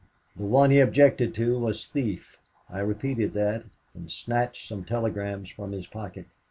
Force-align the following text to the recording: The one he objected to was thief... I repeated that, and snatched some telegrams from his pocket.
The 0.35 0.41
one 0.47 0.71
he 0.71 0.79
objected 0.79 1.35
to 1.35 1.59
was 1.59 1.85
thief... 1.85 2.39
I 2.71 2.79
repeated 2.79 3.33
that, 3.33 3.65
and 3.93 4.11
snatched 4.11 4.67
some 4.67 4.83
telegrams 4.83 5.51
from 5.51 5.73
his 5.73 5.85
pocket. 5.85 6.25